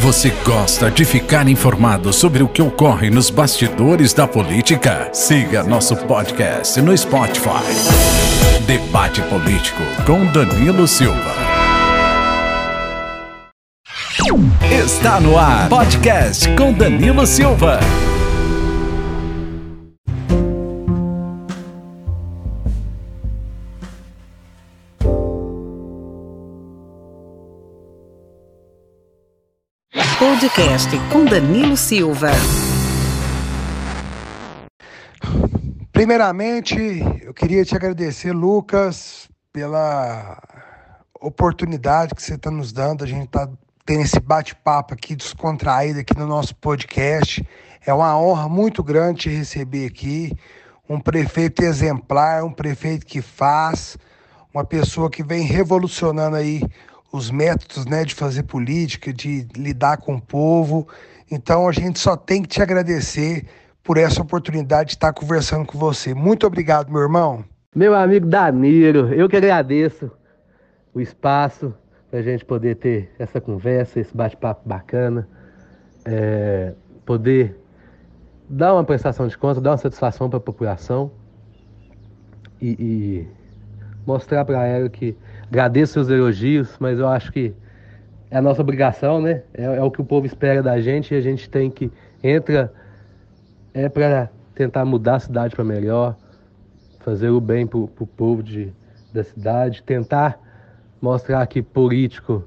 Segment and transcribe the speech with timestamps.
[0.00, 5.10] Você gosta de ficar informado sobre o que ocorre nos bastidores da política?
[5.12, 7.50] Siga nosso podcast no Spotify.
[8.66, 11.34] Debate Político com Danilo Silva.
[14.70, 15.68] Está no ar.
[15.68, 17.78] Podcast com Danilo Silva.
[30.40, 32.30] Podcast com Danilo Silva.
[35.92, 36.78] Primeiramente,
[37.22, 40.42] eu queria te agradecer, Lucas, pela
[41.20, 43.04] oportunidade que você está nos dando.
[43.04, 43.50] A gente está
[43.84, 47.46] tendo esse bate-papo aqui descontraído aqui no nosso podcast.
[47.84, 50.34] É uma honra muito grande te receber aqui.
[50.88, 53.98] Um prefeito exemplar, um prefeito que faz,
[54.54, 56.62] uma pessoa que vem revolucionando aí
[57.12, 60.86] os métodos né, de fazer política, de lidar com o povo.
[61.30, 63.46] Então a gente só tem que te agradecer
[63.82, 66.14] por essa oportunidade de estar conversando com você.
[66.14, 67.44] Muito obrigado, meu irmão.
[67.74, 70.10] Meu amigo Danilo, eu que agradeço
[70.92, 71.74] o espaço
[72.10, 75.28] para a gente poder ter essa conversa, esse bate-papo bacana,
[76.04, 76.74] é,
[77.06, 77.56] poder
[78.48, 81.12] dar uma prestação de conta, dar uma satisfação para a população
[82.60, 83.28] e, e
[84.04, 85.16] mostrar para ela que
[85.50, 87.52] agradeço seus elogios, mas eu acho que
[88.30, 89.42] é a nossa obrigação, né?
[89.52, 91.90] É, é o que o povo espera da gente e a gente tem que
[92.22, 92.72] entra
[93.74, 96.16] é para tentar mudar a cidade para melhor,
[97.00, 98.72] fazer o bem para o povo de,
[99.12, 100.38] da cidade, tentar
[101.00, 102.44] mostrar que político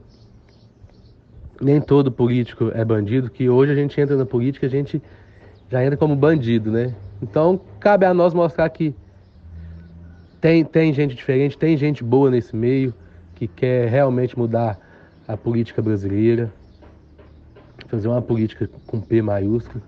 [1.61, 5.01] nem todo político é bandido, que hoje a gente entra na política, a gente
[5.69, 6.93] já entra como bandido, né?
[7.21, 8.93] Então cabe a nós mostrar que
[10.43, 12.93] tem, tem gente diferente, tem gente boa nesse meio
[13.33, 14.77] que quer realmente mudar
[15.25, 16.51] a política brasileira,
[17.87, 19.81] fazer uma política com P maiúsculo.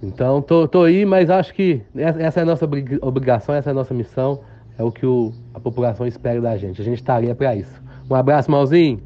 [0.00, 2.64] Então, tô, tô aí, mas acho que essa é a nossa
[3.02, 4.40] obrigação, essa é a nossa missão,
[4.78, 6.80] é o que o, a população espera da gente.
[6.80, 7.82] A gente estaria para isso.
[8.08, 9.02] Um abraço, Malzinho.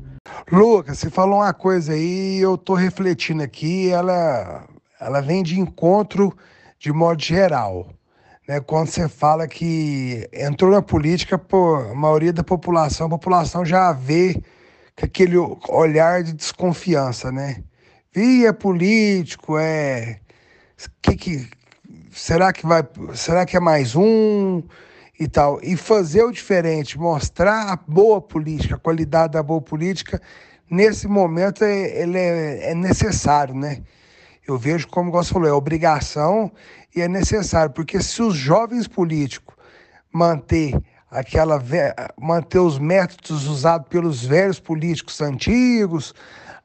[0.53, 4.66] Lucas, você falou uma coisa aí, eu tô refletindo aqui, ela,
[5.00, 6.37] ela vem de encontro
[6.78, 7.88] de modo geral
[8.47, 13.65] né, quando você fala que entrou na política, pô, a maioria da população, a população
[13.65, 14.34] já vê
[14.97, 15.37] com aquele
[15.69, 17.65] olhar de desconfiança, né?
[18.12, 20.21] Via político, é.
[21.03, 21.49] Que, que,
[22.12, 22.87] será que vai.
[23.15, 24.62] Será que é mais um?
[25.19, 25.59] E tal.
[25.62, 30.21] E fazer o diferente, mostrar a boa política, a qualidade da boa política,
[30.71, 33.82] nesse momento é, ele é, é necessário, né?
[34.47, 36.53] Eu vejo, como você falou, é obrigação
[36.94, 39.55] e é necessário, porque se os jovens políticos
[40.12, 40.75] manter
[41.10, 41.62] aquela
[42.21, 46.12] manter os métodos usados pelos velhos políticos antigos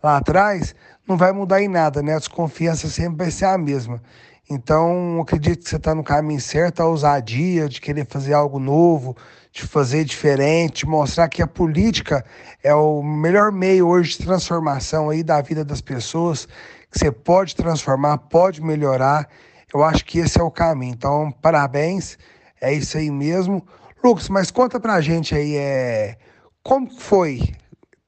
[0.01, 0.73] lá atrás,
[1.07, 2.15] não vai mudar em nada, né?
[2.15, 4.01] A desconfiança sempre vai ser a mesma.
[4.49, 9.15] Então, acredito que você está no caminho certo, a ousadia de querer fazer algo novo,
[9.51, 12.25] de fazer diferente, mostrar que a política
[12.63, 16.47] é o melhor meio hoje de transformação aí da vida das pessoas,
[16.89, 19.29] que você pode transformar, pode melhorar
[19.73, 20.93] eu acho que esse é o caminho.
[20.93, 22.17] Então, parabéns.
[22.59, 23.65] É isso aí mesmo.
[24.03, 26.17] Lucas, mas conta pra gente aí, é,
[26.63, 27.53] como foi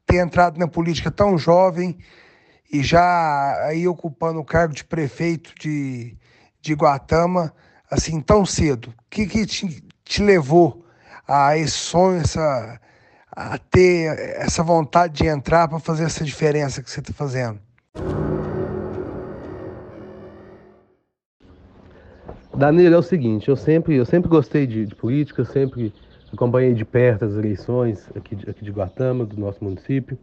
[0.05, 1.97] ter entrado na política tão jovem
[2.71, 6.17] e já aí ocupando o cargo de prefeito de,
[6.61, 7.53] de Guatama,
[7.89, 8.87] assim, tão cedo?
[8.89, 10.85] O que, que te, te levou
[11.27, 12.79] a esse sonho, essa,
[13.31, 17.59] a ter essa vontade de entrar para fazer essa diferença que você está fazendo?
[22.61, 25.91] Danilo, é o seguinte, eu sempre, eu sempre gostei de, de política, eu sempre
[26.31, 30.15] acompanhei de perto as eleições aqui, aqui de Guatama, do nosso município.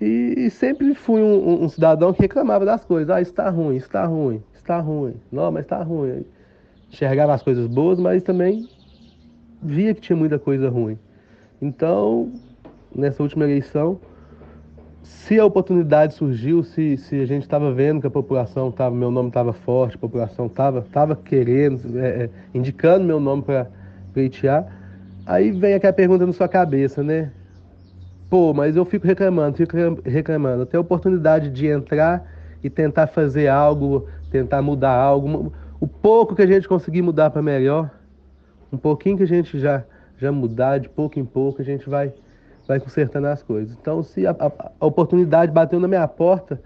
[0.00, 3.10] E, sempre fui um, um, cidadão que reclamava das coisas.
[3.10, 5.16] Ah, está ruim, está ruim, está ruim.
[5.32, 6.24] Não, mas está ruim.
[6.88, 8.68] Enxergava as coisas boas, mas também
[9.60, 10.96] via que tinha muita coisa ruim.
[11.60, 12.32] Então,
[12.94, 13.98] nessa última eleição,
[15.02, 19.10] se a oportunidade surgiu, se, se a gente estava vendo que a população estava, meu
[19.10, 23.66] nome estava forte, a população estava tava querendo, é, é, indicando meu nome para
[24.12, 24.66] pleitear,
[25.24, 27.30] aí vem aquela pergunta na sua cabeça, né?
[28.28, 30.64] Pô, mas eu fico reclamando, fico reclamando.
[30.66, 32.24] Tenho a oportunidade de entrar
[32.62, 35.52] e tentar fazer algo, tentar mudar algo.
[35.80, 37.90] O pouco que a gente conseguir mudar para melhor,
[38.72, 39.82] um pouquinho que a gente já,
[40.16, 42.12] já mudar, de pouco em pouco, a gente vai
[42.70, 43.76] vai consertando as coisas.
[43.80, 46.62] Então, se a, a, a, oportunidade bateu na minha porta,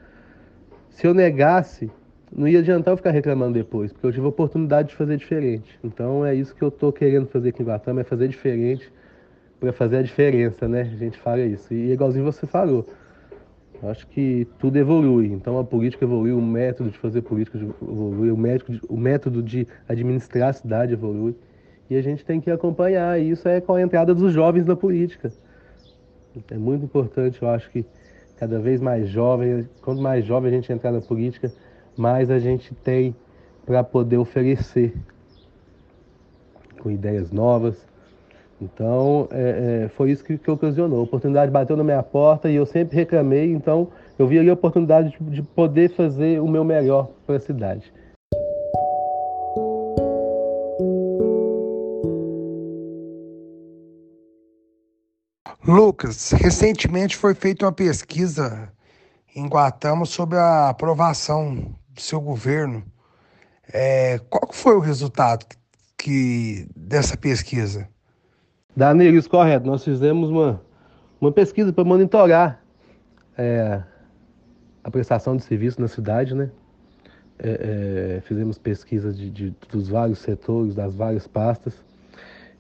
[0.91, 1.91] se eu negasse,
[2.31, 5.79] não ia adiantar eu ficar reclamando depois, porque eu tive a oportunidade de fazer diferente.
[5.83, 8.93] Então, é isso que eu estou querendo fazer aqui em Guatama, é fazer diferente
[9.59, 10.83] para fazer a diferença, né?
[10.83, 11.73] A gente fala isso.
[11.73, 12.87] E igualzinho você falou,
[13.83, 15.27] Acho que tudo evolui.
[15.33, 19.67] Então a política evolui, o método de fazer política evolui, o, método, o método de
[19.89, 21.35] administrar a cidade evolui.
[21.91, 23.21] E a gente tem que acompanhar.
[23.21, 25.31] E isso é com a entrada dos jovens na política.
[26.51, 27.85] É muito importante, eu acho que
[28.37, 31.53] cada vez mais jovem, quanto mais jovem a gente entrar na política,
[31.97, 33.15] mais a gente tem
[33.65, 34.95] para poder oferecer
[36.81, 37.87] com ideias novas.
[38.61, 41.01] Então, é, é, foi isso que, que ocasionou.
[41.01, 43.89] A oportunidade bateu na minha porta e eu sempre reclamei, então
[44.19, 47.93] eu vi ali a oportunidade de, de poder fazer o meu melhor para a cidade.
[55.67, 58.71] Lucas, recentemente foi feita uma pesquisa
[59.35, 62.85] em Guatama sobre a aprovação do seu governo.
[63.73, 65.47] É, qual foi o resultado
[65.97, 67.89] que, dessa pesquisa?
[68.77, 69.67] Danilo, isso correto.
[69.67, 70.61] Nós fizemos uma,
[71.19, 72.63] uma pesquisa para monitorar
[73.39, 73.83] é,
[74.83, 76.51] a prestação de serviço na cidade, né?
[77.39, 81.83] É, é, fizemos pesquisa de, de, dos vários setores, das várias pastas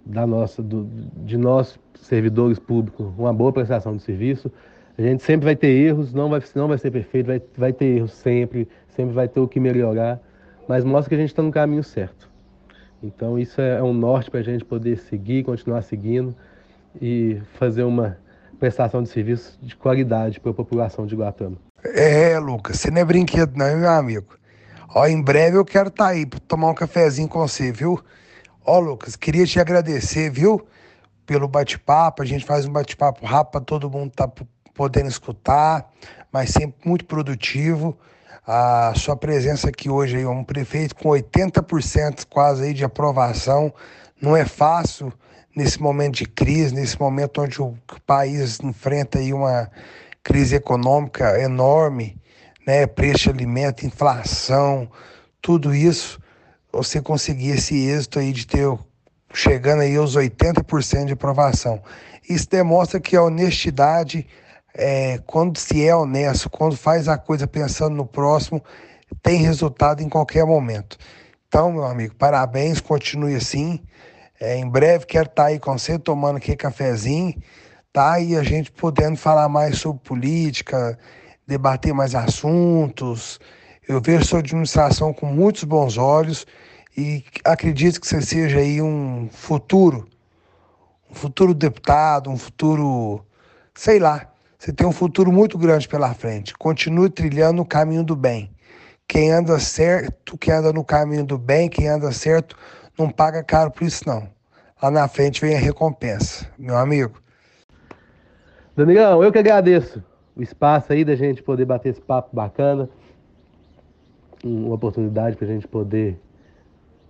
[0.06, 0.88] da nossa, do,
[1.26, 4.50] de nós, servidores públicos, uma boa prestação de serviço.
[4.98, 7.96] A gente sempre vai ter erros, não vai, não vai ser perfeito, vai, vai ter
[7.96, 10.20] erros sempre, sempre vai ter o que melhorar,
[10.68, 12.30] mas mostra que a gente está no caminho certo.
[13.02, 16.34] Então isso é, é um norte para a gente poder seguir, continuar seguindo
[17.00, 18.18] e fazer uma
[18.60, 21.56] prestação de serviço de qualidade para a população de Guatama.
[21.84, 24.36] É, Lucas, você não é brinquedo não, meu amigo.
[24.94, 27.98] Ó, em breve eu quero estar tá aí para tomar um cafezinho com você, viu?
[28.64, 30.64] Ó, Lucas, queria te agradecer, viu?
[31.26, 32.22] Pelo bate-papo.
[32.22, 35.90] A gente faz um bate-papo rápido para todo mundo estar tá podendo escutar,
[36.32, 37.98] mas sempre muito produtivo
[38.46, 43.72] a sua presença aqui hoje aí, um prefeito com 80% quase aí de aprovação.
[44.20, 45.12] Não é fácil
[45.54, 47.76] nesse momento de crise, nesse momento onde o,
[48.06, 49.70] país enfrenta aí uma
[50.22, 52.16] crise econômica enorme,
[52.66, 52.86] né?
[52.86, 54.90] Preço de alimento, inflação,
[55.40, 56.20] tudo isso,
[56.72, 58.66] você conseguir esse êxito aí de ter
[59.32, 61.82] chegando aí aos 80% de aprovação.
[62.28, 64.26] Isso demonstra que a honestidade
[64.74, 68.62] é, quando se é honesto, quando faz a coisa pensando no próximo,
[69.22, 70.96] tem resultado em qualquer momento.
[71.46, 73.80] Então, meu amigo, parabéns, continue assim.
[74.40, 77.34] É, em breve quero estar tá aí com você tomando aqui cafezinho,
[77.92, 78.18] tá?
[78.18, 80.98] E a gente podendo falar mais sobre política,
[81.46, 83.38] debater mais assuntos.
[83.86, 86.46] Eu vejo sua administração com muitos bons olhos
[86.96, 90.08] e acredito que você seja aí um futuro,
[91.10, 93.24] um futuro deputado, um futuro,
[93.74, 94.31] sei lá,
[94.62, 96.54] você tem um futuro muito grande pela frente.
[96.56, 98.48] Continue trilhando o caminho do bem.
[99.08, 102.56] Quem anda certo, quem anda no caminho do bem, quem anda certo,
[102.96, 104.28] não paga caro por isso não.
[104.80, 107.20] Lá na frente vem a recompensa, meu amigo.
[108.76, 110.00] Danilão, eu que agradeço
[110.36, 112.88] o espaço aí da gente poder bater esse papo bacana.
[114.44, 116.20] Uma oportunidade para a gente poder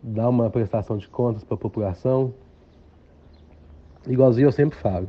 [0.03, 2.33] dar uma prestação de contas para a população.
[4.09, 5.07] Igualzinho eu sempre falo.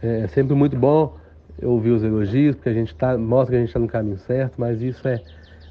[0.00, 1.22] É sempre muito bom
[1.62, 4.54] ouvir os elogios, porque a gente tá, mostra que a gente está no caminho certo,
[4.60, 5.22] mas isso é.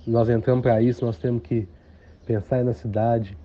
[0.06, 1.68] Nós entramos para isso, nós temos que
[2.26, 3.38] pensar na cidade,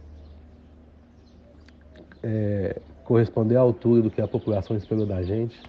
[2.22, 5.60] é, corresponder à altura do que a população esperou da gente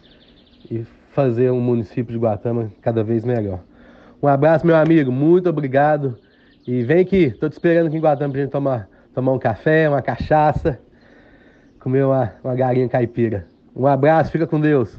[0.70, 3.60] e fazer um município de Guatama cada vez melhor.
[4.22, 6.18] Um abraço, meu amigo, muito obrigado.
[6.68, 9.88] E vem aqui, estou te esperando aqui em Guatama para gente tomar, tomar um café,
[9.88, 10.80] uma cachaça,
[11.80, 13.48] comer uma, uma galinha caipira.
[13.76, 14.98] Um abraço, fica com Deus.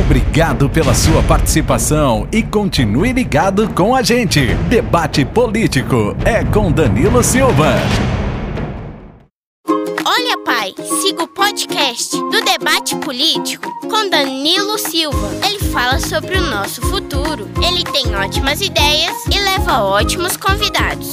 [0.00, 4.54] Obrigado pela sua participação e continue ligado com a gente.
[4.70, 7.74] Debate Político é com Danilo Silva.
[10.02, 10.72] Olha, pai,
[11.02, 15.30] siga o podcast do Debate Político com Danilo Silva.
[15.46, 17.46] Ele fala sobre o nosso futuro.
[17.62, 21.12] Ele tem ótimas ideias e leva ótimos convidados.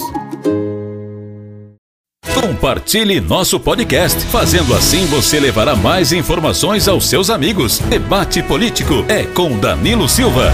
[2.41, 4.23] Compartilhe nosso podcast.
[4.27, 7.79] Fazendo assim, você levará mais informações aos seus amigos.
[7.79, 10.53] Debate Político é com Danilo Silva.